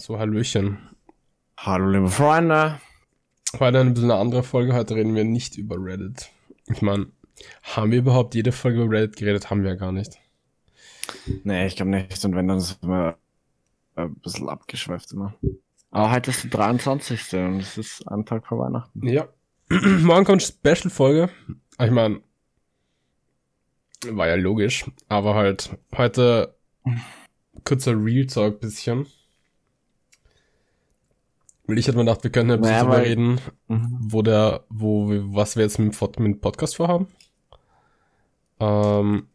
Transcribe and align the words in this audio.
So, 0.00 0.18
Hallöchen. 0.18 0.78
Hallo, 1.58 1.90
liebe 1.90 2.08
Freunde. 2.08 2.80
Heute 3.58 3.80
ein 3.80 3.92
bisschen 3.92 4.10
eine 4.10 4.18
andere 4.18 4.42
Folge. 4.42 4.72
Heute 4.72 4.94
reden 4.94 5.14
wir 5.14 5.24
nicht 5.24 5.58
über 5.58 5.76
Reddit. 5.78 6.30
Ich 6.72 6.80
meine, 6.80 7.08
haben 7.64 7.90
wir 7.90 7.98
überhaupt 7.98 8.34
jede 8.34 8.50
Folge 8.50 8.82
über 8.82 8.94
Reddit 8.96 9.16
geredet? 9.16 9.50
Haben 9.50 9.62
wir 9.62 9.72
ja 9.72 9.76
gar 9.76 9.92
nicht. 9.92 10.18
Nee, 11.44 11.66
ich 11.66 11.76
glaube 11.76 11.90
nicht. 11.90 12.24
Und 12.24 12.34
wenn, 12.34 12.48
dann 12.48 12.60
sind 12.60 12.82
wir 12.82 13.18
ein 13.94 14.14
bisschen 14.14 14.48
abgeschweift 14.48 15.12
immer. 15.12 15.34
Aber 15.90 16.12
heute 16.12 16.30
ist 16.30 16.44
der 16.44 16.50
23. 16.50 17.34
und 17.34 17.60
es 17.60 17.76
ist 17.76 18.08
ein 18.08 18.24
Tag 18.24 18.46
vor 18.46 18.58
Weihnachten. 18.58 19.06
Ja. 19.06 19.28
Morgen 19.68 20.24
kommt 20.24 20.42
Special-Folge. 20.42 21.28
Ich 21.78 21.90
meine, 21.90 22.22
war 24.06 24.28
ja 24.28 24.36
logisch. 24.36 24.86
Aber 25.10 25.34
halt 25.34 25.76
heute 25.94 26.56
kurzer 27.64 28.02
Real 28.02 28.24
Talk 28.24 28.60
bisschen. 28.60 29.06
Weil 31.70 31.78
ich 31.78 31.86
hätte 31.86 31.96
mir 31.96 32.04
gedacht, 32.04 32.22
wir 32.24 32.30
können 32.30 32.50
ein 32.50 32.60
bisschen 32.60 32.74
Naja, 32.76 32.84
drüber 32.84 33.02
reden, 33.02 33.40
Mhm. 33.68 33.98
wo 34.00 34.22
der, 34.22 34.64
wo, 34.68 35.08
wir- 35.10 35.34
was 35.34 35.56
wir 35.56 35.62
jetzt 35.62 35.78
mit, 35.78 35.98
dem 36.18 36.40
Podcast 36.40 36.76
vorhaben. 36.76 37.06
Ähm, 38.58 39.28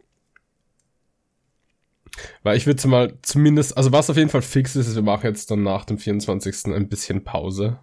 weil 2.44 2.58
ich 2.58 2.66
würde 2.66 2.88
mal 2.88 3.18
zumindest, 3.22 3.76
also 3.78 3.92
was 3.92 4.10
auf 4.10 4.18
jeden 4.18 4.30
Fall 4.30 4.42
fix 4.42 4.76
ist, 4.76 4.88
ist, 4.88 4.96
wir 4.96 5.02
machen 5.02 5.26
jetzt 5.28 5.50
dann 5.52 5.64
nach 5.64 5.86
dem 5.86 5.98
24. 5.98 6.74
ein 6.74 6.88
bisschen 6.90 7.24
Pause. 7.24 7.80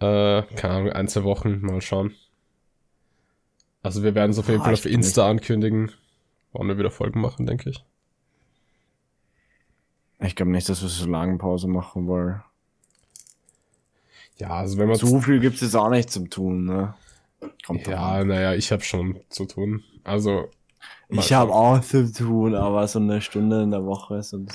Äh, 0.00 0.42
keine 0.56 0.74
Ahnung, 0.74 0.92
ein, 0.92 1.08
zwei 1.08 1.24
Wochen, 1.24 1.60
mal 1.60 1.80
schauen. 1.80 2.14
Also 3.82 4.02
wir 4.02 4.14
werden 4.14 4.30
es 4.32 4.38
auf 4.38 4.48
jeden 4.48 4.60
Ah, 4.60 4.64
Fall 4.64 4.74
auf 4.74 4.84
Insta 4.86 5.28
ankündigen, 5.28 5.90
wann 6.52 6.66
wir 6.68 6.78
wieder 6.78 6.90
Folgen 6.90 7.20
machen, 7.20 7.46
denke 7.46 7.70
ich. 7.70 7.84
Ich 10.20 10.34
glaube 10.34 10.50
nicht, 10.50 10.68
dass 10.68 10.82
wir 10.82 10.88
so 10.88 11.06
lange 11.06 11.38
Pause 11.38 11.68
machen, 11.68 12.08
weil 12.08 12.42
Ja, 14.40 14.50
also 14.50 14.78
wenn 14.78 14.88
man 14.88 14.96
so 14.96 15.20
viel 15.20 15.40
gibt 15.40 15.56
es 15.56 15.62
jetzt 15.62 15.76
auch 15.76 15.90
nicht 15.90 16.10
zum 16.10 16.30
Tun, 16.30 16.64
ne? 16.64 16.94
Kommt 17.66 17.86
drauf 17.86 17.94
Ja, 17.94 18.24
naja, 18.24 18.54
ich 18.54 18.70
habe 18.72 18.82
schon 18.82 19.20
zu 19.28 19.46
tun. 19.46 19.82
Also, 20.04 20.48
Ich 21.10 21.32
habe 21.32 21.52
auch 21.52 21.80
zu 21.80 22.12
tun, 22.12 22.54
aber 22.54 22.86
so 22.86 22.98
eine 22.98 23.20
Stunde 23.20 23.62
in 23.62 23.70
der 23.70 23.84
Woche 23.84 24.16
ist 24.16 24.32
und 24.32 24.52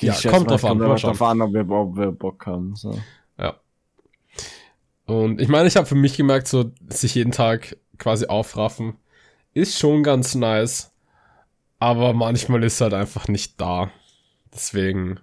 Ja, 0.00 0.14
kommt 0.30 0.50
drauf 0.50 0.64
an, 0.64 0.78
Kommt 0.78 1.02
drauf 1.02 1.22
an, 1.22 1.42
ob 1.42 1.52
wir, 1.52 1.68
ob 1.68 1.96
wir 1.96 2.10
Bock 2.10 2.46
haben. 2.46 2.74
So. 2.74 2.98
Ja. 3.38 3.54
Und 5.06 5.40
ich 5.40 5.48
meine, 5.48 5.68
ich 5.68 5.76
habe 5.76 5.86
für 5.86 5.94
mich 5.94 6.16
gemerkt, 6.16 6.48
so 6.48 6.72
sich 6.88 7.14
jeden 7.14 7.32
Tag 7.32 7.76
quasi 7.98 8.26
aufraffen, 8.26 8.96
ist 9.52 9.78
schon 9.78 10.02
ganz 10.02 10.34
nice. 10.34 10.90
Aber 11.78 12.14
manchmal 12.14 12.64
ist 12.64 12.80
halt 12.80 12.94
einfach 12.94 13.28
nicht 13.28 13.60
da. 13.60 13.90
Deswegen, 14.54 15.20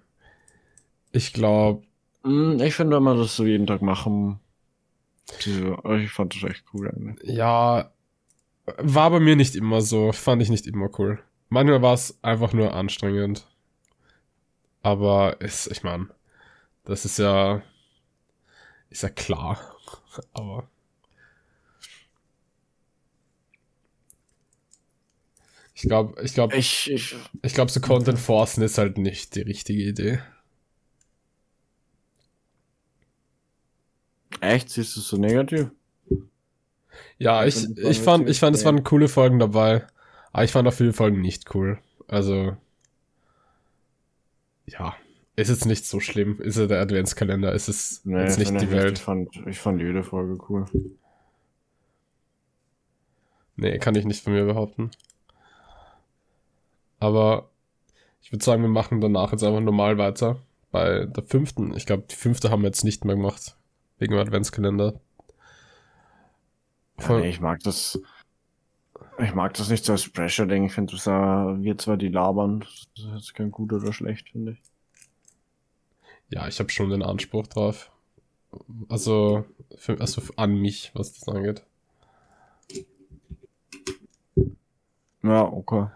ich 1.11 1.33
glaube, 1.33 1.83
Ich 2.23 2.75
finde, 2.75 2.97
wenn 2.97 3.03
wir 3.03 3.16
das 3.16 3.36
so 3.36 3.45
jeden 3.45 3.66
Tag 3.67 3.81
machen, 3.81 4.39
diese, 5.45 5.77
ich 6.00 6.11
fand 6.11 6.36
das 6.36 6.50
echt 6.50 6.66
cool 6.73 6.89
eigentlich. 6.89 7.19
ja, 7.22 7.91
war 8.77 9.11
bei 9.11 9.19
mir 9.19 9.36
nicht 9.36 9.55
immer 9.55 9.81
so. 9.81 10.11
Fand 10.14 10.42
ich 10.42 10.49
nicht 10.49 10.67
immer 10.67 10.89
cool. 10.99 11.19
Manchmal 11.49 11.81
war 11.81 11.94
es 11.94 12.17
einfach 12.23 12.53
nur 12.53 12.73
anstrengend. 12.73 13.47
Aber 14.83 15.42
ist, 15.42 15.67
ich 15.72 15.83
meine, 15.83 16.09
das 16.86 17.05
ist 17.05 17.17
ja, 17.19 17.61
ist 18.89 19.03
ja 19.03 19.09
klar. 19.09 19.59
Aber 20.33 20.67
ich 25.73 25.81
glaube, 25.83 26.22
ich 26.23 26.33
glaube, 26.33 26.55
Ich, 26.55 26.89
ich, 26.92 27.16
ich 27.42 27.53
glaube, 27.53 27.72
so 27.72 27.80
Content 27.80 28.19
forcen 28.19 28.61
ist 28.64 28.77
halt 28.77 28.97
nicht 28.97 29.36
die 29.36 29.42
richtige 29.42 29.83
Idee. 29.83 30.19
Echt, 34.42 34.70
siehst 34.70 34.95
du 34.95 35.02
so 35.02 35.17
negativ? 35.17 35.72
Ja, 37.17 37.45
ich, 37.45 37.78
ich 37.78 38.02
fand, 38.02 38.30
ich 38.30 38.39
fand, 38.39 38.55
es 38.55 38.65
waren 38.65 38.83
coole 38.83 39.08
Folgen 39.08 39.39
dabei. 39.39 39.86
Aber 40.33 40.43
ich 40.43 40.52
fand 40.52 40.67
auch 40.67 40.73
viele 40.73 40.93
Folgen 40.93 41.21
nicht 41.21 41.54
cool. 41.55 41.80
Also, 42.08 42.58
ja, 44.65 44.95
ist 45.36 45.49
jetzt 45.49 45.65
nicht 45.65 45.86
so 45.86 45.99
schlimm. 45.99 46.42
Ist 46.42 46.58
ja 46.58 46.67
der 46.67 46.82
Adventskalender, 46.82 47.54
ist 47.54 47.67
es 47.70 48.02
jetzt 48.05 48.39
nicht 48.39 48.60
die 48.60 48.71
Welt. 48.71 48.98
Ich 48.98 49.04
fand, 49.04 49.30
ich 49.48 49.60
fand 49.60 49.82
jede 49.82 50.04
Folge 50.04 50.38
cool. 50.49 50.65
Nee, 53.55 53.77
kann 53.77 53.95
ich 53.95 54.05
nicht 54.05 54.23
von 54.23 54.33
mir 54.33 54.45
behaupten. 54.45 54.92
Aber 56.99 57.49
ich 58.21 58.32
würde 58.32 58.44
sagen, 58.44 58.61
wir 58.61 58.70
machen 58.70 59.02
danach 59.02 59.32
jetzt 59.32 59.44
einfach 59.44 59.60
normal 59.60 59.98
weiter. 59.98 60.39
Bei 60.71 61.05
der 61.05 61.23
fünften, 61.23 61.76
ich 61.76 61.86
glaube, 61.86 62.04
die 62.10 62.15
fünfte 62.15 62.49
haben 62.49 62.61
wir 62.61 62.67
jetzt 62.67 62.83
nicht 62.83 63.05
mehr 63.05 63.15
gemacht. 63.15 63.55
Wegen 64.02 64.14
dem 64.14 64.20
Adventskalender. 64.20 65.00
Ja, 67.00 67.20
nee, 67.20 67.30
ich 67.30 67.39
mag 67.39 67.60
das. 67.60 68.02
Ich 69.20 69.36
mag 69.36 69.54
das 69.54 69.70
nicht 69.70 69.86
so 69.86 69.92
als 69.92 70.10
Pressure-Ding. 70.10 70.66
Ich 70.66 70.73
finde, 70.73 70.94
das 70.94 71.06
äh, 71.06 71.12
wir 71.12 71.78
zwar 71.78 71.98
die 71.98 72.08
labern. 72.08 72.62
Das 72.62 73.06
ist 73.06 73.14
jetzt 73.14 73.36
kein 73.36 73.52
gut 73.52 73.72
oder 73.72 73.94
schlecht, 73.94 74.30
finde 74.30 74.54
ich. 74.54 74.62
Ja, 76.30 76.48
ich 76.48 76.58
habe 76.60 76.72
schon 76.72 76.89
den 76.89 77.04
Anspruch 77.04 77.45
drauf. 77.45 77.92
Also, 78.89 79.45
für, 79.78 80.02
also 80.02 80.23
an 80.36 80.56
mich, 80.56 80.89
was 80.95 81.14
das 81.14 81.28
angeht. 81.28 81.64
Ja, 85.22 85.44
okay. 85.44 85.89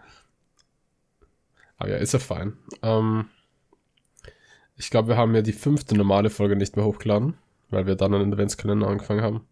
Aber 1.76 1.90
ja, 1.90 1.96
ist 1.96 2.12
ja 2.12 2.20
fein. 2.20 2.56
Ähm, 2.82 3.28
ich 4.76 4.90
glaube, 4.90 5.08
wir 5.08 5.16
haben 5.16 5.34
ja 5.34 5.42
die 5.42 5.52
fünfte 5.52 5.96
normale 5.96 6.30
Folge 6.30 6.54
nicht 6.54 6.76
mehr 6.76 6.84
hochgeladen, 6.84 7.36
weil 7.70 7.86
wir 7.86 7.96
dann 7.96 8.14
einen 8.14 8.32
Adventskalender 8.32 8.88
angefangen 8.88 9.22
haben. 9.22 9.46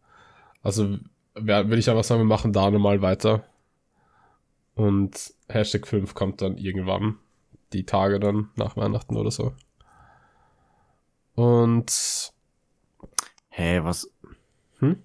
Also 0.63 0.99
würde 1.35 1.79
ich 1.79 1.91
einfach 1.91 2.05
sagen, 2.05 2.21
wir 2.21 2.27
machen 2.27 2.53
da 2.53 2.71
normal 2.71 3.03
weiter. 3.03 3.45
Und 4.75 5.35
Hashtag 5.49 5.87
5 5.87 6.15
kommt 6.15 6.43
dann 6.43 6.57
irgendwann. 6.57 7.19
Die 7.73 7.87
Tage 7.87 8.21
dann 8.21 8.51
nach 8.57 8.77
Weihnachten 8.77 9.17
oder 9.17 9.31
so. 9.31 9.53
Und 11.35 12.33
Hey, 13.49 13.85
was? 13.85 14.11
Hm? 14.79 15.03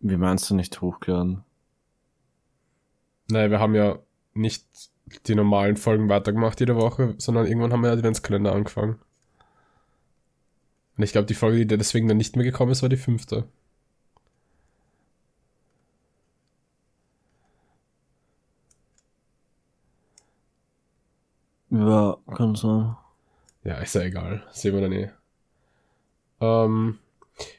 Wie 0.00 0.16
meinst 0.16 0.50
du 0.50 0.54
nicht 0.54 0.80
hochladen? 0.80 1.44
naja, 3.30 3.50
wir 3.50 3.60
haben 3.60 3.74
ja 3.74 3.98
nicht 4.34 4.66
die 5.26 5.34
normalen 5.34 5.76
Folgen 5.76 6.08
weitergemacht 6.08 6.60
jede 6.60 6.76
Woche, 6.76 7.14
sondern 7.18 7.46
irgendwann 7.46 7.72
haben 7.72 7.82
wir 7.82 7.90
Adventskalender 7.90 8.52
angefangen. 8.52 8.98
Und 10.98 11.04
ich 11.04 11.12
glaube, 11.12 11.26
die 11.26 11.34
Folge, 11.34 11.64
die 11.64 11.78
deswegen 11.78 12.08
dann 12.08 12.16
nicht 12.16 12.36
mehr 12.36 12.44
gekommen 12.44 12.72
ist, 12.72 12.82
war 12.82 12.88
die 12.88 12.96
fünfte. 12.96 13.44
Ja, 21.70 22.16
kann 22.34 22.54
sein. 22.56 22.96
Ja, 23.62 23.74
ist 23.78 23.94
ja 23.94 24.02
egal. 24.02 24.42
Sehen 24.50 24.74
wir 24.74 24.80
dann 24.80 24.92
eh. 24.92 25.10
Ähm, 26.40 26.98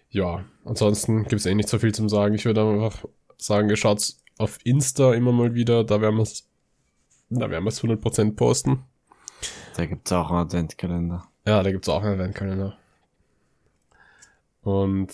ja, 0.10 0.44
ansonsten 0.66 1.24
gibt's 1.26 1.46
eh 1.46 1.56
nicht 1.56 1.70
so 1.70 1.80
viel 1.80 1.94
zum 1.94 2.10
Sagen. 2.10 2.36
Ich 2.36 2.46
würde 2.46 2.62
einfach 2.62 3.06
sagen, 3.38 3.70
ihr 3.70 3.78
schaut's 3.78 4.22
auf 4.38 4.60
Insta 4.66 5.14
immer 5.14 5.32
mal 5.32 5.54
wieder. 5.54 5.84
Da 5.86 6.02
werden 6.02 6.18
wir's, 6.18 6.50
da 7.30 7.50
werden 7.50 7.64
wir's 7.64 7.82
100% 7.82 8.36
posten. 8.36 8.84
Da 9.78 9.86
gibt's 9.86 10.12
auch 10.12 10.30
einen 10.30 10.40
Adventkalender. 10.40 11.24
Ja, 11.46 11.64
da 11.64 11.72
gibt's 11.72 11.88
auch 11.88 12.04
einen 12.04 12.16
Eventkalender. 12.20 12.79
Und 14.62 15.10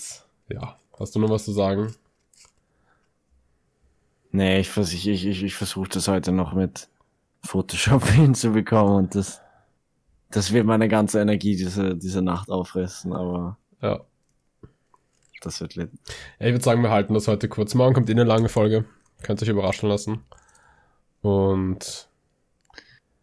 ja, 0.48 0.76
hast 0.98 1.14
du 1.14 1.18
noch 1.20 1.30
was 1.30 1.44
zu 1.44 1.52
sagen? 1.52 1.94
Nee, 4.32 4.60
ich 4.60 4.68
versuche 4.68 5.10
ich, 5.10 5.26
ich, 5.26 5.42
ich 5.42 5.54
versuch 5.54 5.88
das 5.88 6.08
heute 6.08 6.32
noch 6.32 6.52
mit 6.52 6.88
Photoshop 7.42 8.04
hinzubekommen 8.08 8.94
und 8.96 9.14
das, 9.14 9.40
das 10.30 10.52
wird 10.52 10.66
meine 10.66 10.88
ganze 10.88 11.20
Energie 11.20 11.56
diese, 11.56 11.96
diese 11.96 12.22
Nacht 12.22 12.50
auffressen, 12.50 13.12
aber 13.12 13.56
Ja. 13.80 14.00
das 15.40 15.60
wird 15.60 15.74
lit. 15.76 15.90
Ja, 16.38 16.46
ich 16.48 16.52
würde 16.52 16.64
sagen, 16.64 16.82
wir 16.82 16.90
halten 16.90 17.14
das 17.14 17.28
heute 17.28 17.48
kurz. 17.48 17.74
Morgen 17.74 17.94
kommt 17.94 18.08
eh 18.10 18.12
eine 18.12 18.24
lange 18.24 18.48
Folge. 18.48 18.84
Könnt 19.22 19.42
euch 19.42 19.48
überraschen 19.48 19.88
lassen. 19.88 20.22
Und 21.22 22.08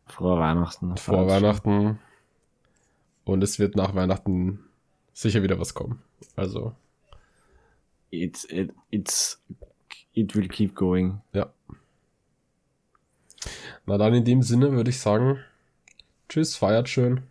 Frohe 0.08 0.40
Weihnachten. 0.40 0.98
vor 0.98 1.28
Weihnachten. 1.28 2.00
Und 3.26 3.44
es 3.44 3.60
wird 3.60 3.76
nach 3.76 3.94
Weihnachten 3.96 4.60
sicher 5.14 5.44
wieder 5.44 5.60
was 5.60 5.74
kommen. 5.74 6.02
Also, 6.36 6.76
It's, 8.12 8.44
it, 8.46 8.72
it's, 8.92 9.42
it 10.14 10.36
will 10.36 10.48
keep 10.48 10.76
going. 10.76 11.22
ja. 11.34 11.52
Na 13.86 13.98
dann 13.98 14.14
in 14.14 14.24
dem 14.24 14.42
Sinne 14.44 14.72
würde 14.72 14.92
ich 14.92 15.00
sagen, 15.00 15.40
tschüss, 16.30 16.56
feiert 16.56 16.88
schön. 16.88 17.24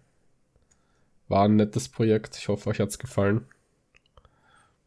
War 1.29 1.45
ein 1.47 1.57
nettes 1.57 1.89
Projekt. 1.89 2.37
Ich 2.37 2.49
hoffe, 2.49 2.69
euch 2.69 2.81
hat's 2.81 2.99
gefallen. 2.99 3.47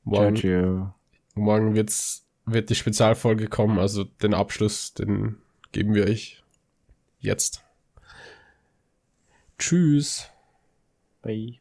Morgen, 0.03 0.35
Ciao, 0.35 0.61
ciao. 0.61 0.93
morgen 1.33 1.73
wird's, 1.73 2.27
wird 2.45 2.69
die 2.69 2.75
Spezialfolge 2.75 3.47
kommen, 3.47 3.79
also 3.79 4.03
den 4.03 4.35
Abschluss, 4.35 4.93
den 4.93 5.37
geben 5.71 5.95
wir 5.95 6.03
euch 6.05 6.43
jetzt. 7.19 7.63
Tschüss. 9.57 10.29
Bye. 11.23 11.59